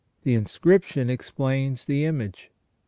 [0.23, 2.49] The inscription explains the image.